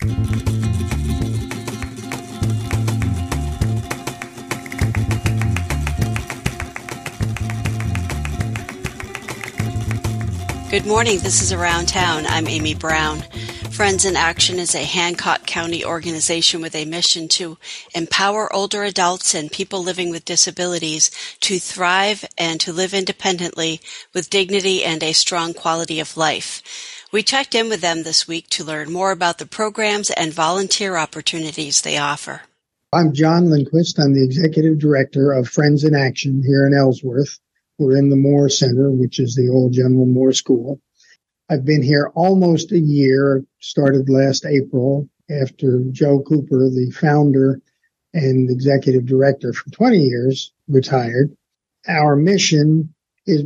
Good 0.00 0.08
morning. 10.86 11.18
This 11.18 11.42
is 11.42 11.52
Around 11.52 11.88
Town. 11.88 12.24
I'm 12.26 12.48
Amy 12.48 12.72
Browne. 12.74 13.20
Friends 13.70 14.06
in 14.06 14.16
Action 14.16 14.58
is 14.58 14.74
a 14.74 14.84
Hancock 14.84 15.44
County 15.44 15.84
organization 15.84 16.62
with 16.62 16.74
a 16.74 16.86
mission 16.86 17.28
to 17.28 17.58
empower 17.94 18.50
older 18.54 18.84
adults 18.84 19.34
and 19.34 19.52
people 19.52 19.82
living 19.82 20.08
with 20.08 20.24
disabilities 20.24 21.10
to 21.40 21.58
thrive 21.58 22.24
and 22.38 22.58
to 22.60 22.72
live 22.72 22.94
independently 22.94 23.82
with 24.14 24.30
dignity 24.30 24.82
and 24.82 25.02
a 25.02 25.12
strong 25.12 25.52
quality 25.52 26.00
of 26.00 26.16
life. 26.16 26.62
We 27.12 27.24
checked 27.24 27.56
in 27.56 27.68
with 27.68 27.80
them 27.80 28.04
this 28.04 28.28
week 28.28 28.48
to 28.50 28.62
learn 28.62 28.92
more 28.92 29.10
about 29.10 29.38
the 29.38 29.46
programs 29.46 30.10
and 30.10 30.32
volunteer 30.32 30.96
opportunities 30.96 31.82
they 31.82 31.98
offer. 31.98 32.42
I'm 32.92 33.14
John 33.14 33.50
Lindquist. 33.50 33.98
I'm 33.98 34.14
the 34.14 34.22
executive 34.22 34.78
director 34.78 35.32
of 35.32 35.48
Friends 35.48 35.82
in 35.82 35.96
Action 35.96 36.40
here 36.46 36.64
in 36.68 36.72
Ellsworth. 36.72 37.40
We're 37.78 37.96
in 37.96 38.10
the 38.10 38.16
Moore 38.16 38.48
Center, 38.48 38.92
which 38.92 39.18
is 39.18 39.34
the 39.34 39.48
old 39.48 39.72
General 39.72 40.06
Moore 40.06 40.32
School. 40.32 40.80
I've 41.50 41.64
been 41.64 41.82
here 41.82 42.12
almost 42.14 42.70
a 42.70 42.78
year, 42.78 43.44
started 43.58 44.08
last 44.08 44.46
April 44.46 45.08
after 45.28 45.82
Joe 45.90 46.20
Cooper, 46.20 46.70
the 46.70 46.92
founder 46.92 47.60
and 48.14 48.48
executive 48.48 49.06
director 49.06 49.52
for 49.52 49.68
20 49.70 49.98
years, 49.98 50.52
retired. 50.68 51.36
Our 51.88 52.14
mission 52.14 52.94
is 53.26 53.42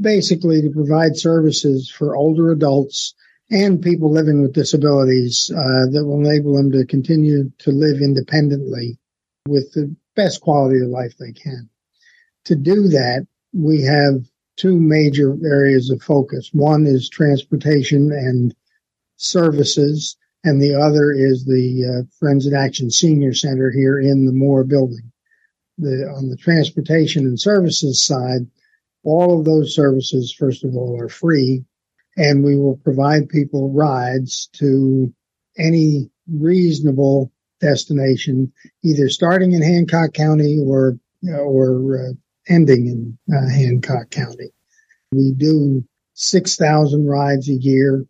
basically 0.00 0.62
to 0.62 0.70
provide 0.70 1.16
services 1.16 1.90
for 1.90 2.16
older 2.16 2.50
adults 2.50 3.14
and 3.50 3.82
people 3.82 4.10
living 4.10 4.42
with 4.42 4.52
disabilities 4.52 5.50
uh, 5.50 5.90
that 5.90 6.04
will 6.06 6.20
enable 6.20 6.56
them 6.56 6.70
to 6.70 6.86
continue 6.86 7.50
to 7.58 7.70
live 7.70 8.00
independently 8.00 8.98
with 9.48 9.72
the 9.72 9.94
best 10.14 10.40
quality 10.40 10.80
of 10.80 10.88
life 10.88 11.14
they 11.18 11.32
can. 11.32 11.68
To 12.44 12.54
do 12.54 12.88
that, 12.88 13.26
we 13.52 13.82
have 13.82 14.24
two 14.56 14.78
major 14.78 15.36
areas 15.44 15.90
of 15.90 16.02
focus. 16.02 16.50
One 16.52 16.86
is 16.86 17.08
transportation 17.08 18.12
and 18.12 18.54
services, 19.16 20.16
and 20.44 20.62
the 20.62 20.74
other 20.74 21.12
is 21.12 21.44
the 21.44 21.84
uh, 21.84 22.06
Friends 22.18 22.46
in 22.46 22.54
Action 22.54 22.90
Senior 22.90 23.34
Center 23.34 23.70
here 23.70 23.98
in 23.98 24.26
the 24.26 24.32
Moore 24.32 24.64
building. 24.64 25.12
The, 25.78 26.12
on 26.14 26.28
the 26.28 26.36
transportation 26.36 27.26
and 27.26 27.40
services 27.40 28.04
side, 28.04 28.46
all 29.04 29.38
of 29.38 29.44
those 29.44 29.74
services, 29.74 30.32
first 30.32 30.64
of 30.64 30.74
all, 30.74 31.00
are 31.00 31.08
free, 31.08 31.64
and 32.16 32.44
we 32.44 32.56
will 32.56 32.76
provide 32.76 33.28
people 33.28 33.72
rides 33.72 34.48
to 34.54 35.12
any 35.58 36.10
reasonable 36.28 37.32
destination, 37.60 38.52
either 38.82 39.08
starting 39.08 39.52
in 39.52 39.62
Hancock 39.62 40.12
County 40.12 40.58
or 40.64 40.98
or 41.22 42.08
uh, 42.08 42.12
ending 42.48 42.86
in 42.86 43.18
uh, 43.34 43.48
Hancock 43.48 44.10
County. 44.10 44.52
We 45.12 45.32
do 45.32 45.84
6,000 46.14 47.06
rides 47.06 47.48
a 47.48 47.54
year. 47.54 48.06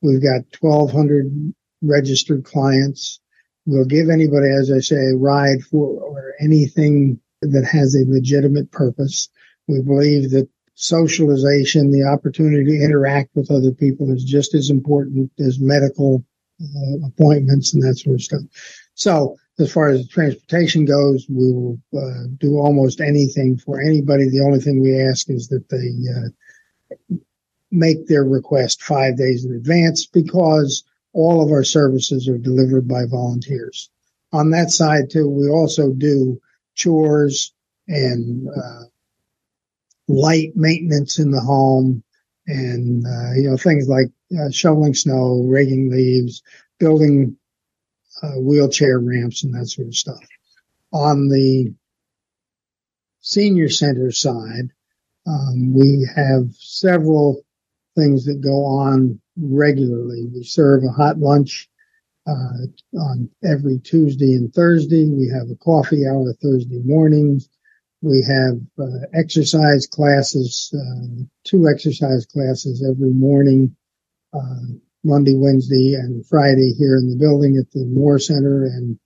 We've 0.00 0.22
got 0.22 0.42
1,200 0.58 1.54
registered 1.82 2.44
clients. 2.44 3.20
We'll 3.66 3.84
give 3.84 4.10
anybody, 4.10 4.48
as 4.48 4.72
I 4.72 4.80
say, 4.80 4.96
a 4.96 5.16
ride 5.16 5.62
for 5.62 5.86
or 6.00 6.34
anything 6.40 7.20
that 7.42 7.64
has 7.64 7.94
a 7.94 8.08
legitimate 8.08 8.70
purpose. 8.72 9.28
We 9.68 9.80
believe 9.82 10.30
that 10.30 10.48
socialization, 10.74 11.90
the 11.90 12.04
opportunity 12.04 12.78
to 12.78 12.84
interact 12.84 13.30
with 13.34 13.50
other 13.50 13.72
people 13.72 14.12
is 14.12 14.24
just 14.24 14.54
as 14.54 14.70
important 14.70 15.30
as 15.38 15.60
medical 15.60 16.24
uh, 16.60 17.06
appointments 17.06 17.74
and 17.74 17.82
that 17.82 17.96
sort 17.96 18.14
of 18.14 18.22
stuff. 18.22 18.42
So 18.94 19.36
as 19.58 19.72
far 19.72 19.88
as 19.88 20.08
transportation 20.08 20.84
goes, 20.84 21.26
we 21.28 21.52
will 21.52 21.78
uh, 21.96 22.26
do 22.38 22.56
almost 22.56 23.00
anything 23.00 23.58
for 23.58 23.80
anybody. 23.80 24.28
The 24.28 24.44
only 24.44 24.60
thing 24.60 24.80
we 24.80 25.00
ask 25.00 25.28
is 25.28 25.48
that 25.48 25.68
they 25.68 25.92
uh, 26.10 27.16
make 27.70 28.06
their 28.06 28.24
request 28.24 28.82
five 28.82 29.16
days 29.16 29.44
in 29.44 29.54
advance 29.54 30.06
because 30.06 30.84
all 31.12 31.42
of 31.42 31.50
our 31.50 31.64
services 31.64 32.28
are 32.28 32.38
delivered 32.38 32.88
by 32.88 33.04
volunteers. 33.06 33.90
On 34.32 34.50
that 34.50 34.70
side 34.70 35.10
too, 35.10 35.28
we 35.28 35.48
also 35.48 35.92
do 35.92 36.40
chores 36.74 37.52
and 37.88 38.48
uh, 38.48 38.84
light 40.08 40.52
maintenance 40.54 41.18
in 41.18 41.30
the 41.30 41.40
home 41.40 42.02
and 42.46 43.06
uh, 43.06 43.32
you 43.34 43.48
know 43.48 43.56
things 43.56 43.88
like 43.88 44.08
uh, 44.38 44.50
shoveling 44.50 44.94
snow, 44.94 45.46
raking 45.48 45.90
leaves, 45.90 46.42
building 46.78 47.36
uh, 48.22 48.38
wheelchair 48.38 48.98
ramps 48.98 49.44
and 49.44 49.54
that 49.54 49.66
sort 49.66 49.88
of 49.88 49.94
stuff. 49.94 50.20
On 50.92 51.28
the 51.28 51.74
senior 53.20 53.68
center 53.68 54.10
side, 54.12 54.70
um, 55.26 55.74
we 55.74 56.08
have 56.14 56.52
several 56.54 57.42
things 57.96 58.24
that 58.24 58.40
go 58.42 58.64
on 58.64 59.20
regularly. 59.36 60.26
We 60.34 60.42
serve 60.44 60.84
a 60.84 60.92
hot 60.92 61.18
lunch 61.18 61.68
uh, 62.26 62.66
on 62.98 63.30
every 63.44 63.78
Tuesday 63.78 64.34
and 64.34 64.52
Thursday. 64.52 65.08
We 65.08 65.28
have 65.28 65.50
a 65.50 65.56
coffee 65.56 66.06
hour 66.06 66.32
Thursday 66.42 66.80
mornings. 66.84 67.48
We 68.02 68.22
have 68.28 68.58
uh, 68.78 69.06
exercise 69.14 69.86
classes, 69.86 70.74
uh, 70.74 71.22
two 71.44 71.68
exercise 71.68 72.26
classes 72.26 72.84
every 72.86 73.12
morning. 73.12 73.76
Uh, 74.34 74.74
Monday, 75.04 75.34
Wednesday, 75.34 75.94
and 75.94 76.24
Friday 76.26 76.74
here 76.78 76.96
in 76.96 77.10
the 77.10 77.16
building 77.16 77.56
at 77.56 77.70
the 77.72 77.84
Moore 77.86 78.18
Center, 78.18 78.64
and 78.64 78.98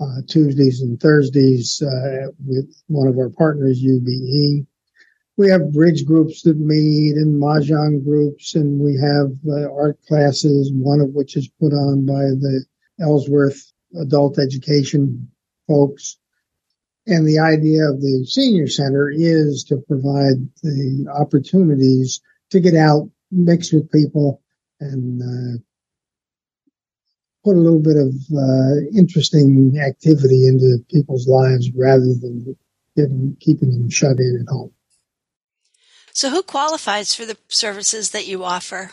uh, 0.00 0.22
Tuesdays 0.26 0.80
and 0.80 0.98
Thursdays 1.00 1.82
uh, 1.82 2.28
with 2.44 2.74
one 2.86 3.06
of 3.06 3.18
our 3.18 3.28
partners, 3.30 3.82
UBE. 3.82 4.66
We 5.36 5.48
have 5.48 5.72
bridge 5.72 6.04
groups 6.04 6.42
that 6.42 6.58
meet 6.58 7.16
and 7.16 7.40
mahjong 7.40 8.04
groups, 8.04 8.54
and 8.54 8.80
we 8.80 8.96
have 8.96 9.32
uh, 9.48 9.72
art 9.72 9.98
classes, 10.06 10.70
one 10.72 11.00
of 11.00 11.10
which 11.10 11.36
is 11.36 11.48
put 11.60 11.72
on 11.72 12.06
by 12.06 12.22
the 12.22 12.64
Ellsworth 13.00 13.72
adult 14.00 14.38
education 14.38 15.30
folks. 15.66 16.18
And 17.06 17.26
the 17.26 17.40
idea 17.40 17.90
of 17.90 18.00
the 18.00 18.24
senior 18.28 18.68
center 18.68 19.10
is 19.10 19.64
to 19.64 19.76
provide 19.88 20.48
the 20.62 21.06
opportunities 21.12 22.20
to 22.50 22.60
get 22.60 22.76
out, 22.76 23.10
mix 23.30 23.72
with 23.72 23.90
people, 23.90 24.40
and 24.80 25.22
uh, 25.22 25.58
put 27.44 27.56
a 27.56 27.60
little 27.60 27.80
bit 27.80 27.96
of 27.96 28.14
uh, 28.36 28.96
interesting 28.96 29.78
activity 29.84 30.46
into 30.46 30.84
people's 30.90 31.26
lives 31.26 31.70
rather 31.74 32.14
than 32.14 32.56
getting, 32.96 33.36
keeping 33.40 33.70
them 33.70 33.90
shut 33.90 34.18
in 34.18 34.38
at 34.40 34.52
home. 34.52 34.72
So, 36.12 36.30
who 36.30 36.42
qualifies 36.42 37.14
for 37.14 37.24
the 37.24 37.38
services 37.48 38.10
that 38.10 38.28
you 38.28 38.44
offer? 38.44 38.92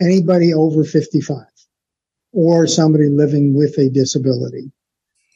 Anybody 0.00 0.54
over 0.54 0.84
55 0.84 1.38
or 2.32 2.66
somebody 2.66 3.08
living 3.08 3.54
with 3.54 3.78
a 3.78 3.88
disability. 3.88 4.70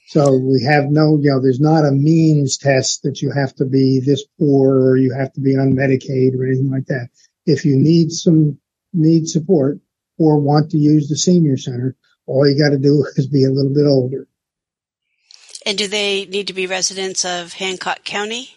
So 0.06 0.36
we 0.36 0.62
have 0.64 0.90
no, 0.90 1.18
you 1.20 1.30
know, 1.30 1.40
there's 1.40 1.60
not 1.60 1.86
a 1.86 1.90
means 1.90 2.58
test 2.58 3.02
that 3.04 3.22
you 3.22 3.32
have 3.32 3.54
to 3.56 3.64
be 3.64 4.00
this 4.00 4.24
poor 4.38 4.78
or 4.78 4.96
you 4.96 5.14
have 5.14 5.32
to 5.32 5.40
be 5.40 5.56
on 5.56 5.72
Medicaid 5.72 6.38
or 6.38 6.46
anything 6.46 6.70
like 6.70 6.86
that. 6.86 7.08
If 7.46 7.64
you 7.64 7.76
need 7.76 8.12
some 8.12 8.58
need 8.92 9.28
support 9.28 9.78
or 10.18 10.38
want 10.38 10.70
to 10.70 10.78
use 10.78 11.08
the 11.08 11.16
senior 11.16 11.56
center, 11.56 11.96
all 12.26 12.48
you 12.48 12.58
got 12.58 12.70
to 12.70 12.78
do 12.78 13.06
is 13.16 13.26
be 13.26 13.44
a 13.44 13.50
little 13.50 13.72
bit 13.72 13.86
older. 13.86 14.28
And 15.66 15.78
do 15.78 15.88
they 15.88 16.26
need 16.26 16.48
to 16.48 16.52
be 16.52 16.66
residents 16.66 17.24
of 17.24 17.54
Hancock 17.54 18.04
County? 18.04 18.50